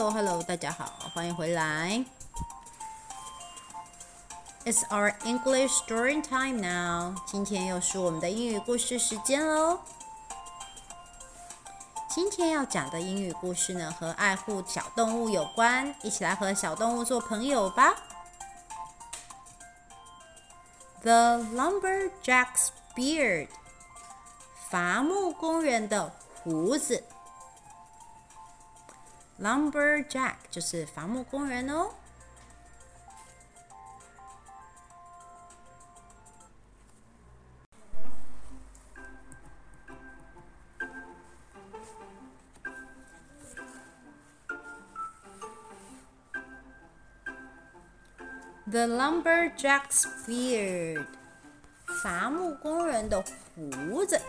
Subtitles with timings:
[0.00, 2.02] hello hello 大家好欢迎回来。
[4.64, 9.80] It's our english story time now 今天又是我们的英语故事时间喽
[12.08, 17.94] 今天要讲的英语故事呢和爱护小动物有关一起来和小动物做朋友吧。
[21.02, 23.48] The lumberjack's beard
[24.70, 26.10] 伐木工人的
[26.42, 27.04] 胡子。
[29.40, 31.92] Lumberjack 就是伐木工人哦。
[48.70, 51.06] The lumberjack's beard，
[52.04, 53.24] 伐木工人的
[53.56, 54.20] 胡子。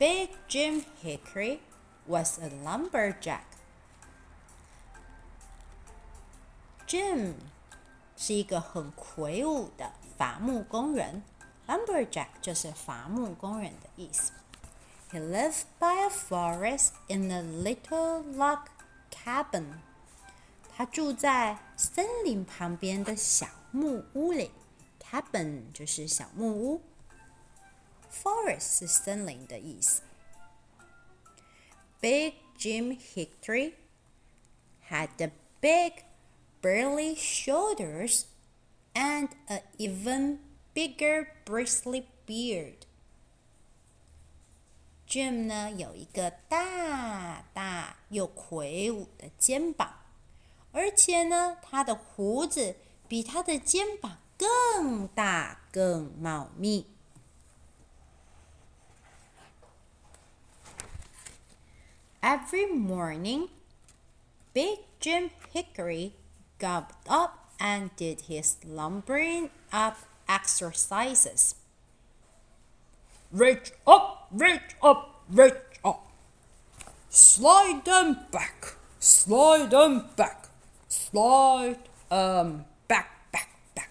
[0.00, 1.60] Big Jim Hickory
[2.06, 3.44] was a lumberjack.
[6.86, 7.34] Jim
[8.16, 11.22] 是一个很魁梧的伐木工人。
[11.66, 14.32] Lumberjack 就是伐木工人的意思。
[15.10, 18.60] He lived by a forest in a little log
[19.10, 19.64] cabin.
[20.76, 24.50] 他住在森林旁边的小木屋里。
[25.00, 26.82] Cabin 就是小木屋。
[28.10, 30.02] Forest 是森林的意思。
[32.00, 33.74] Big Jim Hickory
[34.88, 36.04] had the big,
[36.62, 38.24] burly shoulders
[38.94, 40.38] and an even
[40.74, 42.86] bigger, bristly beard.
[45.08, 50.00] Jim 呢有一个大大又魁梧的肩膀，
[50.72, 52.76] 而且呢，他的胡子
[53.08, 56.86] 比他的肩膀更大、更茂密。
[62.22, 63.48] Every morning,
[64.52, 66.12] Big Jim Hickory
[66.58, 69.98] got up and did his lumbering up
[70.28, 71.54] exercises.
[73.30, 75.54] Reach up, reach up, reach
[75.84, 76.06] up.
[77.10, 80.48] Slide them back, slide them back,
[80.88, 83.90] slide them back, back, back.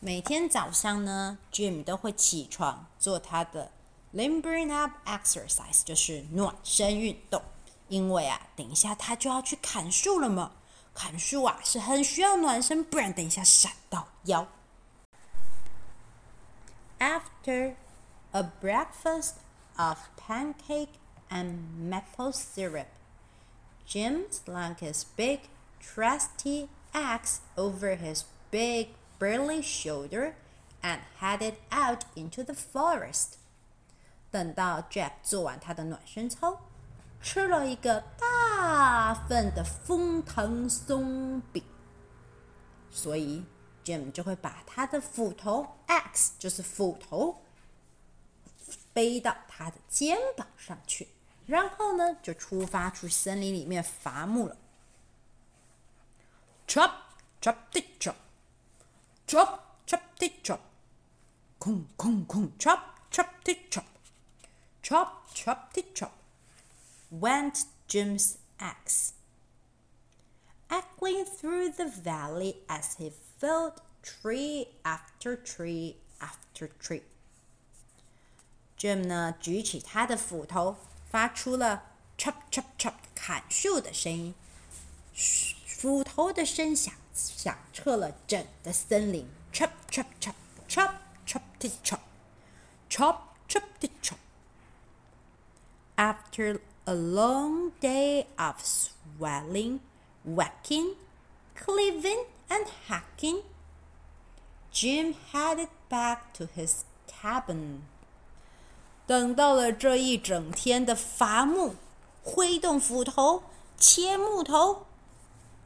[0.00, 3.70] 每天早上呢，Jim 都会起床做他的
[4.14, 7.42] limbering up exercise，就是暖身运动。
[7.88, 10.52] 因为啊，等一下他就要去砍树了嘛。
[10.94, 14.46] 砍树啊是很需要暖身，不然等一下闪到腰。
[16.98, 17.74] After
[18.32, 19.34] a breakfast
[19.76, 20.98] of pancake
[21.30, 21.58] and
[21.88, 22.86] maple syrup,
[23.88, 25.40] Jim slung his big,
[25.80, 30.34] trusty axe over his big, burly shoulder
[30.82, 33.38] and headed out into the forest.
[34.35, 36.59] 等到 Jack 做完他的暖身操，
[37.21, 41.63] 吃了一个大份的枫糖松饼，
[42.91, 43.45] 所以
[43.85, 47.43] Jim 就会把他的斧头 axe 就是斧头
[48.91, 51.07] 背到他的肩膀上去，
[51.45, 54.57] 然后呢就出发去森林里面伐木了。
[56.67, 56.91] Chop,
[57.41, 58.15] chop, tick, chop,
[59.25, 60.59] chop, chop, tick, chop,
[61.57, 63.85] 空空空，chop, chop, t chop.
[64.84, 66.12] Chop, chop, tick, chop,
[67.10, 69.12] went Jim's axe,
[70.70, 77.02] echoing through the valley as he felled tree after tree after tree.
[78.78, 80.76] Jim 呢，举起他的斧头，
[81.10, 81.82] 发出了
[82.16, 84.34] chop chop chop 砍树的声音，
[85.66, 89.28] 斧头的声响响彻了整个森林。
[89.52, 90.34] Chop chop chop
[90.68, 90.94] chop
[91.26, 92.00] chop tick chop,
[92.88, 93.16] chop
[93.46, 94.16] chop tick chop.
[95.96, 99.80] After a long day of swelling,
[100.24, 100.96] whacking,
[101.54, 103.42] cleaving, and hacking,
[104.72, 107.80] Jim headed back to his cabin.
[109.06, 111.74] 等到了这一整天的伐木、
[112.22, 113.42] 挥动斧头、
[113.76, 114.86] 切木头，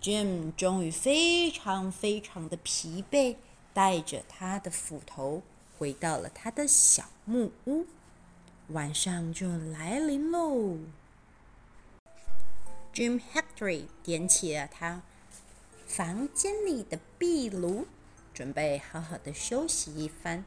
[0.02, 3.36] Jim 终于非常非常的疲惫，
[3.72, 5.42] 带着他的斧头
[5.78, 7.86] 回到了他的小木屋。
[8.69, 10.77] 晚上就来临喽。
[12.93, 15.01] Jim Hickory 点起了他
[15.87, 17.87] 房间里的壁炉，
[18.33, 20.43] 准备好好的休息一番。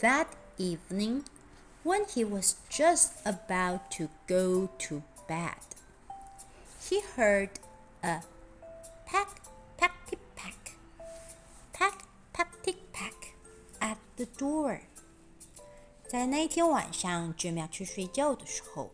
[0.00, 0.26] That
[0.56, 1.24] evening,
[1.84, 5.58] when he was just about to go to bed,
[6.82, 7.50] he heard
[8.02, 8.22] a
[9.06, 9.28] pack,
[9.76, 10.54] pack, tick, pack,
[11.72, 11.94] pack,
[12.32, 13.34] pack, tick, pack
[13.80, 14.82] at the door.
[16.10, 18.90] 在那一天晚上，Jim 要去睡觉的时候，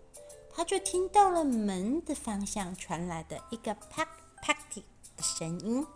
[0.55, 4.09] 他就听到了门的方向传来的一个 pack,
[4.43, 4.83] pack
[5.17, 5.87] 的声音。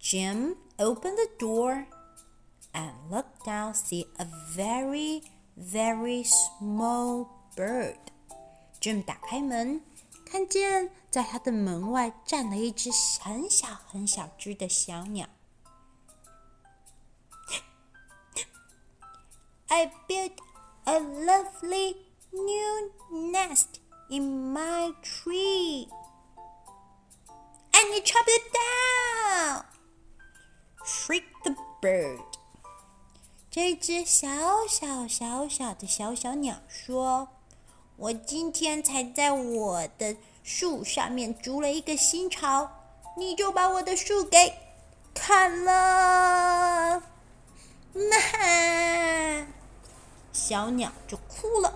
[0.00, 1.84] Jim opened the door
[2.72, 4.26] and looked down, see a
[4.56, 5.22] very,
[5.54, 7.98] very small bird.
[8.80, 9.82] Jim 打开门，
[10.24, 12.88] 看见在他的门外站了一只
[13.20, 15.28] 很小很小只的小鸟。
[19.67, 20.39] I built
[20.85, 21.95] a lovely
[22.31, 22.91] new
[23.31, 23.79] nest
[24.09, 25.87] in my tree.
[27.71, 29.63] And you chopped it down!
[30.85, 32.19] shrieked the bird.
[33.51, 34.29] 这只小
[34.67, 37.29] 小小小的小小鸟说。
[37.97, 42.71] 我今天才在我的树上面筑了一个新巢，
[43.17, 44.53] 你就把我的树给
[45.13, 47.03] 砍了，
[47.94, 49.46] 妈！
[50.32, 51.72] 小鸟就哭了。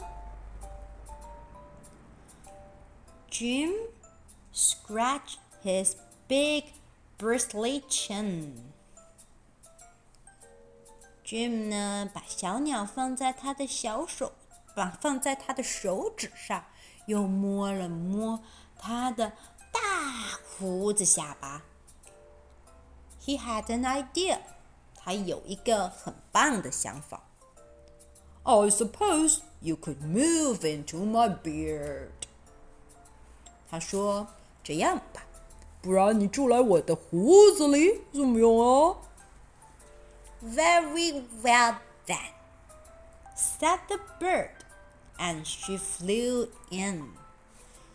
[3.30, 3.72] Jim
[4.52, 5.94] scratched his
[6.26, 6.64] big
[7.18, 8.54] bristly chin.
[11.24, 14.32] Jim 呢，把小鸟放在他的小手。
[14.74, 16.64] 把放在他的手指上，
[17.06, 18.40] 又摸了摸
[18.78, 19.32] 他的
[19.72, 21.64] 大胡子下巴。
[23.20, 24.38] He had an idea，
[25.07, 27.23] 他有一个很棒的想法。
[28.43, 32.09] I suppose you could move into my beard。
[33.69, 35.23] 他说：“这样吧，
[35.81, 38.97] 不然你住来我的胡子里怎么样啊？”
[40.43, 42.33] Very well then,
[43.35, 44.49] said the bird
[45.17, 47.11] and she flew in.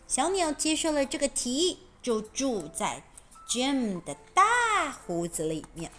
[0.07, 3.03] 小鸟接受了这个提议，就住在
[3.47, 5.91] Jim 的大胡子里面。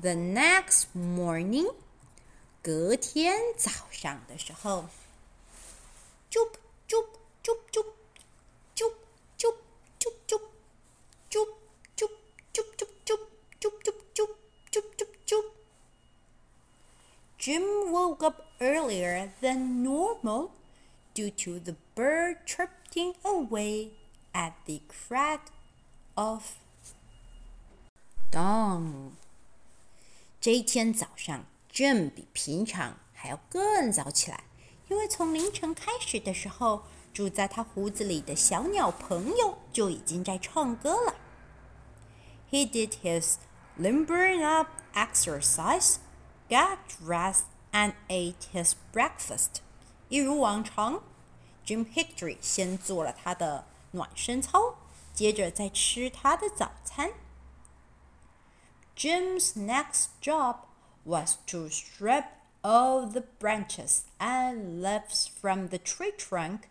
[0.00, 1.74] The next morning，
[2.62, 4.88] 隔天早上的时候，
[6.30, 7.06] Jup jup
[7.42, 7.86] jup jup
[8.74, 8.92] jup
[9.38, 9.54] jup
[9.98, 10.12] jup jup
[11.30, 11.48] jup
[12.06, 12.18] jup
[12.54, 13.20] jup jup jup
[13.50, 14.30] jup jup
[14.70, 15.44] jup jup jup
[17.38, 20.50] Jim woke up earlier than normal
[21.14, 23.92] due to the bird chirping away
[24.34, 25.50] at the crack
[26.16, 26.58] of
[28.30, 29.16] dawn.
[30.41, 34.45] 这一天早上，Jim 比平常还要更早起来，
[34.89, 36.81] 因为从凌晨开始的时候，
[37.13, 41.13] 住在他胡子里的小鸟朋友就已经在唱歌了。
[42.49, 43.35] He did his
[43.79, 45.97] limbering up exercise
[46.49, 49.61] got dressed and ate his breakfast。
[50.09, 51.03] 一如往常
[51.63, 54.73] ，Jim Hickory 先做了他的暖身操，
[55.13, 57.11] 接着再吃他的早餐。
[59.00, 60.56] Jim's next job
[61.04, 62.24] was to strip
[62.62, 66.68] all the branches and leaves from the tree trunk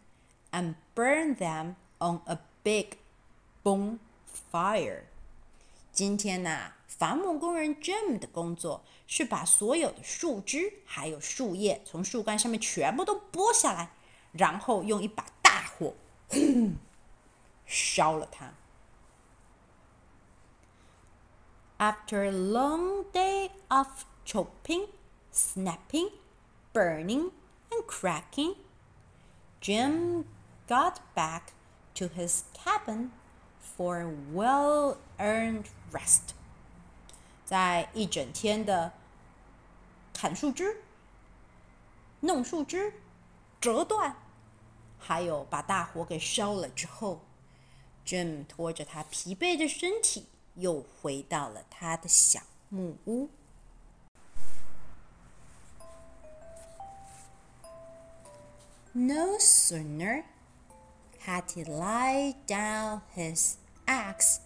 [0.51, 2.97] and burn them on a big
[3.63, 5.03] bonfire.
[5.91, 13.91] 今天呢，伐木工人 Jim 的工作是把所有的树枝还有树叶从树干上面全部都剥下来，
[14.33, 15.93] 然后用一把大火
[17.65, 18.51] 烧了它。
[21.79, 24.87] After a long day of chopping,
[25.31, 26.09] snapping,
[26.73, 27.31] burning,
[27.69, 28.55] and cracking,
[29.59, 30.25] Jim
[30.67, 31.53] got back
[31.95, 33.11] to his cabin
[33.59, 36.33] for a well-earned rest.
[37.43, 38.93] 在一整天的
[40.13, 40.81] 砍树枝、
[42.21, 42.93] 弄树枝、
[43.59, 44.15] 折断，
[44.97, 47.21] 还有把大火给烧了之后，
[48.05, 52.39] Jim 拖着他疲惫的身体， 又回到了他的小
[52.69, 53.29] 木屋。
[58.93, 60.23] No sooner
[61.25, 63.55] had he laid down his
[63.85, 64.39] axe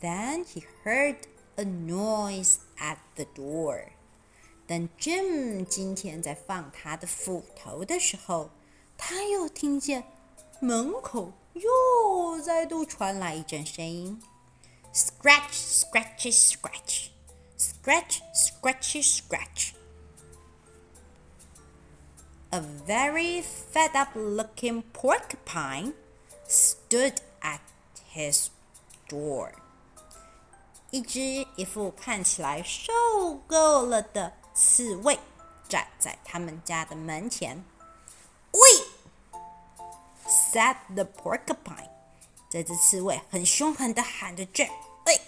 [0.00, 1.16] than he heard
[1.56, 3.86] a noise at the door.
[4.68, 8.50] 等 Jim 今天在放他的斧头的时候，
[8.96, 10.04] 他又听见
[10.60, 14.22] 门口又再度传来一阵声音
[14.94, 17.10] ：scratch, scratchy, scratch,
[17.56, 19.74] scratch, scratchy, scratch.
[22.50, 25.94] A very fed-up-looking porcupine
[26.48, 27.60] stood at
[28.12, 28.48] his
[29.08, 29.52] door.
[30.90, 31.20] 一只
[31.54, 32.92] 一副看起来受
[33.46, 35.16] 够了的刺猬
[35.68, 37.64] 站在他们家的门前。
[38.50, 38.60] 喂，
[40.26, 41.88] said the porcupine。
[42.50, 44.72] 这只刺猬很凶狠地喊着 Jim：“
[45.06, 45.20] 喂，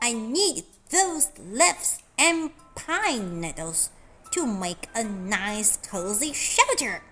[0.00, 3.86] I need those leaves and pine needles
[4.32, 7.02] to make a nice cozy shelter.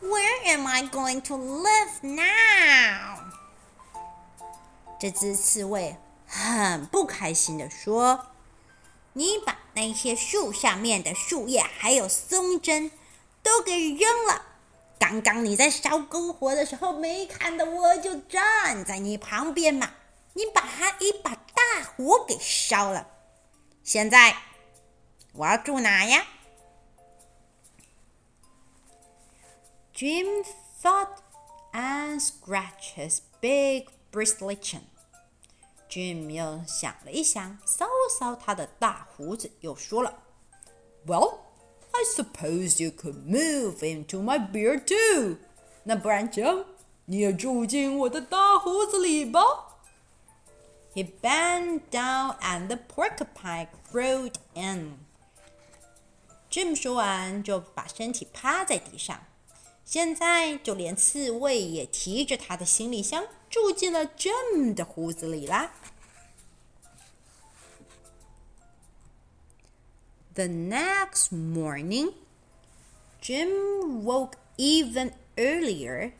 [0.00, 3.18] Where am I going to live now？”
[4.98, 5.96] 这只刺猬
[6.26, 12.90] 很不开心地说：“你把那些树下面的树叶还有松针
[13.42, 14.45] 都给扔了。
[14.99, 19.91] 刚刚你在烧篝火的时候没看到我就站在你旁边嘛？
[20.33, 23.07] 你把他一把大火给烧了。
[23.83, 24.35] 现在
[25.33, 26.25] 我要住哪呀
[29.93, 30.45] ？”Jim
[30.81, 31.17] thought
[31.71, 34.81] and scratched his big bristly chin.
[35.89, 37.87] Jim 又想了一想，搔
[38.19, 40.21] 搔他的大胡子，又说了
[41.07, 41.39] ：“Well,
[41.96, 45.36] I suppose you could move into my beard too。
[45.84, 46.64] 那不然这样，
[47.04, 49.40] 你也住进我的大胡子里吧。”
[50.94, 54.98] He bent down and the porcupine crawled in.
[56.50, 59.24] Jim 说完，就把身体趴在地上。
[59.84, 63.24] 现在，就连刺猬也提着他的行李箱。
[63.50, 65.74] 住进了 Jim 的胡子里啦。
[70.36, 72.14] The next morning,
[73.20, 76.14] Jim woke even earlier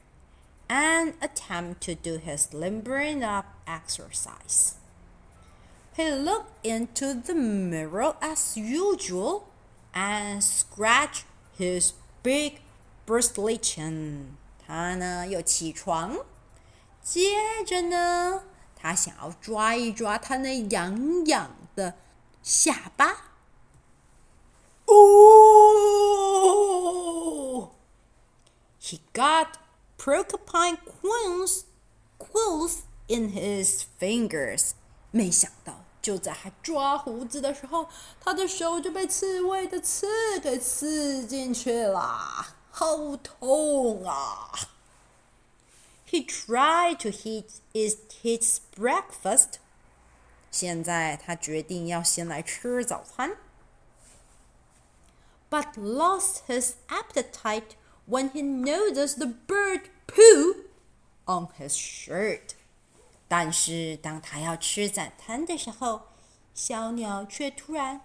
[0.69, 4.76] and attempted to do his limbering up exercise.
[5.95, 9.45] He looked into the mirror as usual
[9.95, 11.25] and scratched
[11.59, 11.92] his
[12.23, 12.61] big
[13.07, 14.37] bristly chin.
[14.66, 16.19] 他呢又起床。
[17.02, 17.35] 接
[17.66, 18.45] 着呢，
[18.76, 21.95] 他想要抓一抓他那痒痒的
[22.42, 23.25] 下巴。
[24.87, 25.02] 哦！
[28.81, 29.59] He got
[29.97, 31.64] porcupine quills
[32.19, 34.73] quills in his fingers。
[35.11, 37.88] 没想到，就在他抓胡子的时候，
[38.21, 44.50] 他的手就被刺猬的刺给刺进去了，好痛啊！
[46.09, 49.61] He tried to eat his his breakfast.
[50.50, 53.37] 现在他决定要先来吃早餐。
[55.50, 57.76] But lost his appetite
[58.07, 60.64] when he noticed the bird poo
[61.26, 62.54] on his shirt.
[63.28, 66.09] 但是当他要吃早餐的时候，
[66.54, 68.00] 小鸟却突然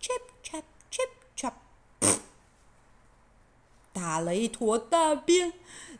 [0.00, 1.52] chip chop chip chop
[3.92, 5.52] 打了一坨大便。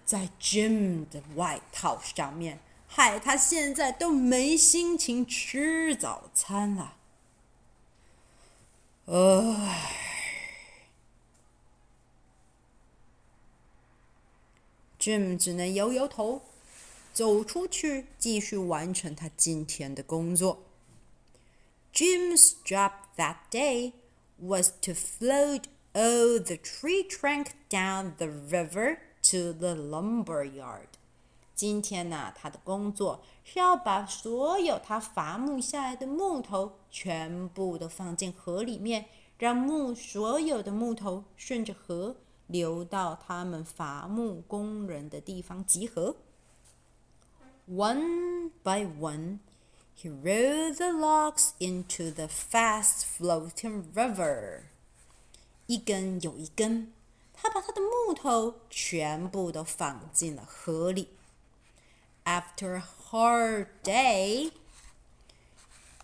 [0.05, 6.97] 在 Jim 的外套上面，害他现在都没心情吃早餐了。
[9.07, 10.06] 唉
[15.00, 16.42] ，Jim 只能摇摇头，
[17.14, 20.64] 走出去继续完成他今天的工作。
[21.94, 23.94] Jim's job that day
[24.38, 25.64] was to float
[25.94, 28.98] all the tree trunk down the river.
[29.32, 30.88] To the lumber yard。
[31.54, 42.16] 今天呢，他的工作是要把所有他伐木下来的木头全部都放进河里面，让木所有的木头顺着河
[42.48, 46.16] 流到他们伐木工人的地方集合。
[47.70, 49.40] One by one,
[49.96, 54.64] he rolled the logs into the fast-floating river。
[55.68, 56.94] 一根有一根。
[57.40, 61.10] 他把他的木头全部都放进了河里。
[62.26, 64.52] After a hard day,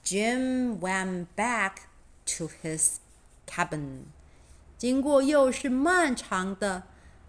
[0.06, 1.88] Jim went back
[2.38, 3.00] to his
[3.48, 4.12] cabin.
[4.84, 6.84] 经过又是漫长的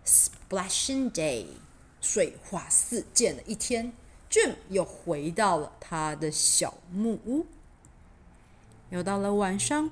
[0.04, 1.46] splashing day，
[2.00, 3.92] 水花四溅的一天
[4.28, 7.46] ，Jim 又回到了他的小木屋。
[8.90, 9.88] 又到了晚上。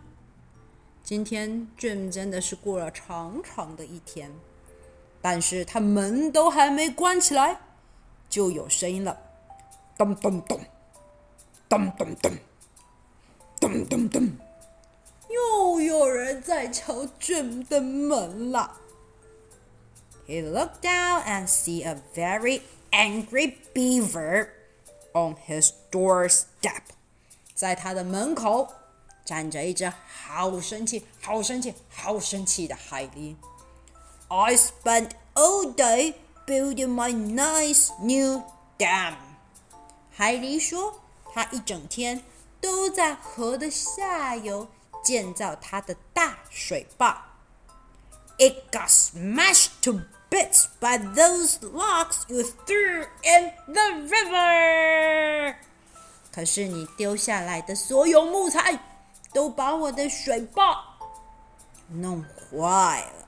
[1.04, 4.32] 今天 Jim 真的是过了长长的一天，
[5.20, 7.60] 但是他门都还没关起来，
[8.28, 9.16] 就有声音了，
[9.96, 10.60] 咚咚咚，
[11.68, 12.32] 咚咚咚，
[13.60, 14.28] 咚咚咚，
[15.31, 18.77] 又有人在敲 Jim 的门了。
[20.27, 24.49] He looked down and see a very angry beaver
[25.13, 26.81] on his doorstep，
[27.55, 28.73] 在他的门口。
[29.25, 29.91] 站着一只
[30.23, 33.35] 好生气、好生气、好生气的海狸。
[34.29, 36.13] I spent all day
[36.45, 38.41] building my nice new
[38.77, 39.15] dam。
[40.09, 41.01] 海狸说，
[41.33, 42.23] 他一整天
[42.61, 44.69] 都在河的下游
[45.03, 47.25] 建造他的大水坝。
[48.37, 55.55] It got smashed to bits by those logs you threw in the river。
[56.31, 58.79] 可是你丢下来的所有木材，
[59.33, 60.83] 都把我的水坝
[61.89, 63.27] 弄坏了。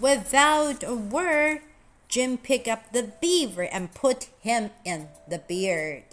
[0.00, 1.60] Without a word,
[2.08, 6.04] Jim picked up the beaver and put him in the beard.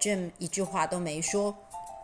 [0.00, 1.56] Jim 一句话都没说，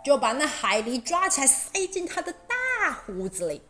[0.05, 3.63] 就把那海狸抓起来塞进他的大胡子里。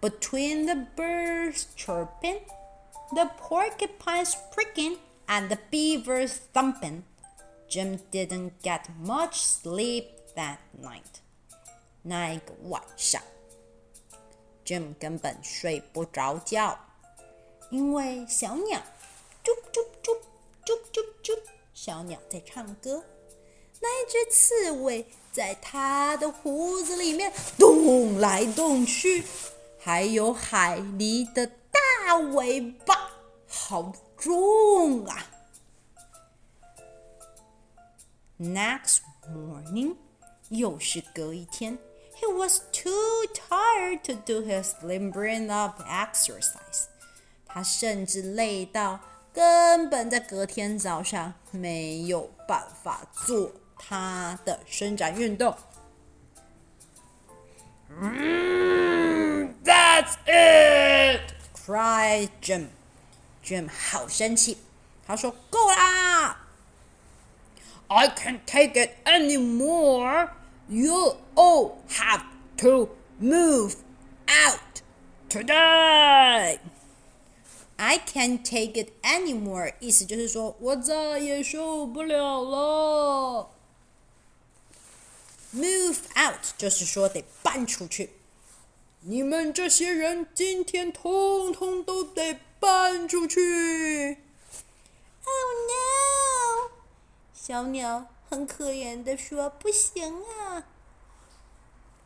[0.00, 2.40] Between the birds chirping,
[3.12, 7.02] the porcupines pricking, and the beavers thumping,
[7.68, 11.20] Jim didn't get much sleep that night.
[12.02, 13.22] 那一个晚上，
[14.64, 16.78] Jim 根本睡不着觉，
[17.70, 18.82] 因为小鸟
[19.42, 20.18] 啾啾啾
[20.64, 21.07] 啾啾啾，
[21.81, 23.01] 小鸟在唱歌。
[23.79, 29.23] 那一只刺猬在它的胡子里面动来动去，
[29.79, 33.09] 还有海狸的大尾巴，
[33.47, 35.25] 好重啊
[38.37, 39.95] ！Next morning，
[40.49, 41.77] 又是隔一天。
[42.19, 42.91] He was too
[43.33, 46.87] tired to do his limbering up exercise.
[47.45, 48.99] 他甚至累到
[49.33, 55.55] 根本在隔天早上没有办法做他的伸展运动。
[58.01, 61.33] Mm, that's it!
[61.69, 62.67] cried Jim.
[63.43, 64.57] Jim 好生气，
[65.05, 66.37] 他说：“够啦
[67.87, 70.29] ！I can't take it anymore.
[70.67, 72.21] You all have
[72.57, 73.75] to move
[74.27, 74.81] out
[75.29, 76.59] today.
[77.81, 79.73] I can't take it anymore.
[79.79, 83.51] 意思就是说我再也受不了了。
[85.55, 88.09] Move out 就是说得搬出去。
[88.99, 94.17] 你们这些人今天通通都得搬出去。
[95.23, 95.33] Oh
[95.69, 96.71] no！
[97.33, 100.65] 小鸟很可怜的说：“不行啊。”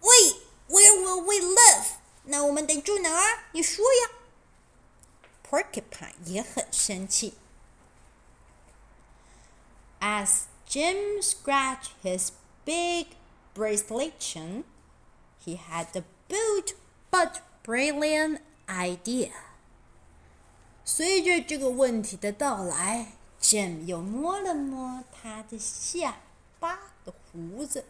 [0.01, 0.09] 喂
[0.69, 1.85] ，Where will we live？
[2.25, 3.45] 那我们得住哪儿？
[3.53, 4.11] 你说呀。
[5.48, 7.34] Porcupine 也很生气。
[10.00, 12.30] As Jim scratched his
[12.64, 13.08] big
[13.54, 14.64] bracelet chin,
[15.44, 16.74] he had a bold
[17.10, 19.32] but brilliant idea.
[20.84, 23.12] 随着这个问题的到来。
[23.40, 26.16] Jim 又摸了摸他的下
[26.58, 27.84] 巴的胡子，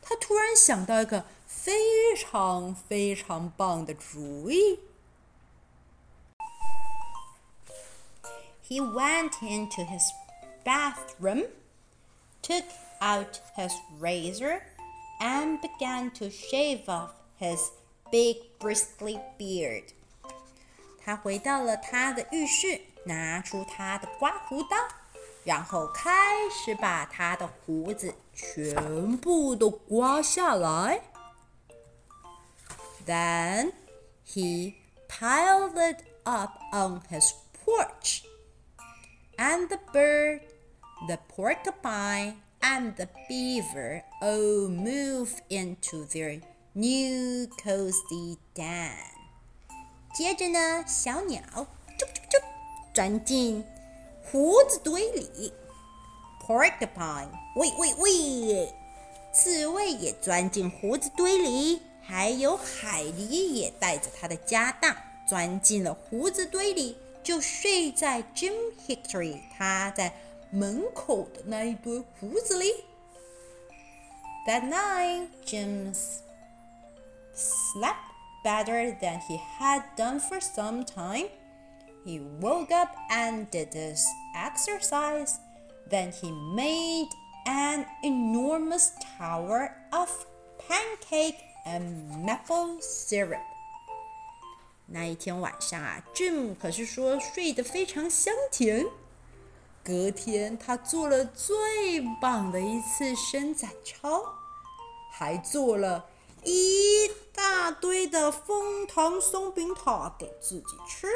[0.00, 4.78] 他突然想到一个非常非常棒的主意。
[8.68, 10.10] He went into his
[10.64, 11.44] bathroom,
[12.42, 12.64] took
[13.00, 14.62] out his razor,
[15.20, 17.70] and began to shave off his
[18.10, 19.84] big bristly beard.
[21.04, 22.80] 他回到了他的浴室。
[23.04, 24.76] 拿出他的刮胡刀，
[25.42, 31.02] 然后开始把他的胡子全部都刮下来。
[33.04, 33.72] Then
[34.24, 34.74] he
[35.08, 37.32] piled it up on his
[37.64, 38.22] porch,
[39.38, 40.40] and the bird,
[41.08, 46.40] the porcupine, and the beaver all moved into their
[46.74, 48.92] new cozy den.
[50.14, 51.42] 接着呢，小鸟
[52.94, 53.64] 钻进
[54.22, 55.52] 胡子堆里，
[56.46, 58.72] porcupine，喂喂喂，
[59.32, 64.94] 刺猬也钻进胡子堆里，还有海狸也带着他的家当
[65.26, 68.52] 钻进了胡子堆里， 就睡在 Jim
[68.86, 70.12] Hickory 他在
[70.50, 72.84] 门口的那一堆胡子里。
[74.46, 75.94] That night, Jim
[77.32, 77.96] slept
[78.44, 81.28] better than he had done for some time.
[82.04, 85.38] He woke up and did his exercise.
[85.88, 87.08] Then he made
[87.46, 90.10] an enormous tower of
[90.58, 93.40] pancake and maple syrup.
[94.87, 98.85] 那一天晚上啊，Jim 可是说睡得非常香甜。
[99.83, 104.21] 隔天，他做了最棒的一次伸展操，
[105.11, 106.09] 还做了
[106.43, 111.07] 一大堆的枫糖松饼塔给自己吃。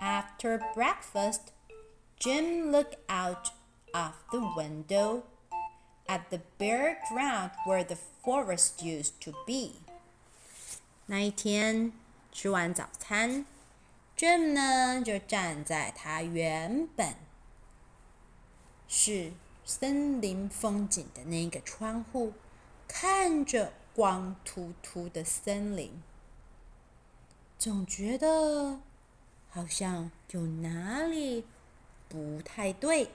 [0.00, 1.40] After breakfast,
[2.20, 3.50] Jim looked out
[3.92, 5.22] of the window
[6.08, 9.74] at the bare ground where the forest used to be.
[11.06, 11.92] 那一天
[12.32, 13.46] 吃完早餐
[14.16, 17.14] ，Jim 呢就站在他原本
[18.88, 19.32] 是
[19.64, 22.32] 森林风景的那个窗户，
[22.86, 26.02] 看着光秃秃的森林，
[27.58, 28.80] 总觉得
[29.50, 31.44] 好像有哪里
[32.08, 33.10] 不太对。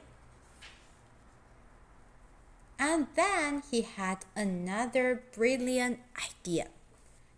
[2.82, 6.68] And then he had another brilliant idea.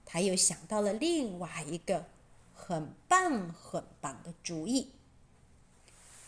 [0.04, 2.06] 他又想到了另外一个
[2.54, 4.92] 很棒很棒的主意。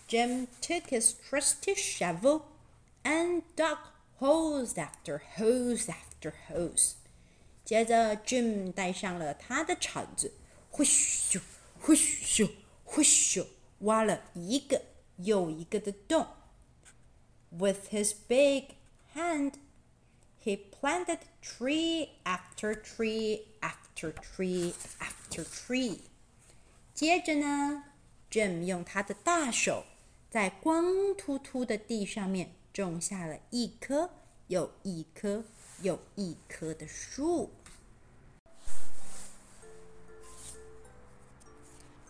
[0.09, 2.42] Jim took his trusty shovel
[3.03, 3.79] and dug
[4.18, 6.92] holes after holes after holes。
[7.64, 10.33] 接着，Jim 带上了他的铲子，
[10.70, 11.40] 呼咻
[11.81, 12.51] 呼咻
[12.85, 13.46] 呼咻，
[13.81, 14.83] 挖了一个
[15.18, 16.27] 又一个的洞。
[17.51, 18.76] With his big
[19.16, 19.53] hand,
[20.44, 26.01] he planted tree after tree after tree after tree。
[26.94, 27.85] 接着呢，
[28.31, 29.85] Jim 用他的大手
[30.31, 34.11] 在光秃秃的地上面种下了一棵
[34.48, 35.44] 又一棵
[35.83, 37.51] 又一棵的树。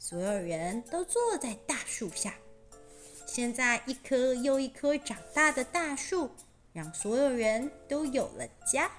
[0.04, 2.34] 所有人都坐在大树下。
[3.28, 6.32] 现在，一棵又一棵长大的大树，
[6.74, 8.90] 让所有人都有了家。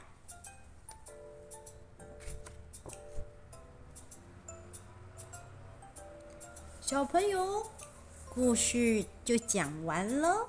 [6.81, 7.67] 小朋友，
[8.33, 10.49] 故事就讲完喽。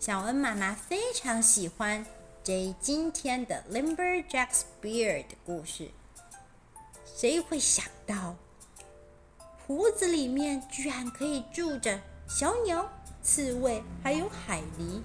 [0.00, 2.04] 小恩妈妈非常喜欢
[2.42, 5.92] 这今天的 Limberjack's Bear 的故事。
[7.14, 8.34] 谁会想到，
[9.66, 12.88] 胡子里面居然可以住着小鸟、
[13.22, 15.00] 刺猬，还有海狸？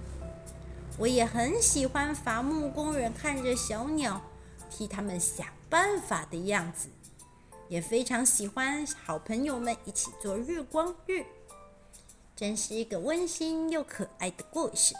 [0.98, 4.20] 我也很喜欢伐木工人看着小鸟，
[4.70, 6.88] 替他们想办法的样子。
[7.68, 11.26] 也非常喜欢好朋友们一起做日光浴，
[12.36, 14.94] 真是一个温馨又可爱的故事。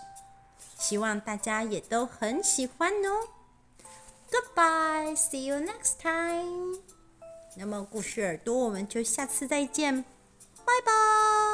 [0.76, 3.28] 希望大家也都很喜欢哦。
[4.30, 6.95] Goodbye，see you next time。
[7.58, 10.02] 那么故事耳朵，我们就下次再见，
[10.64, 11.45] 拜拜。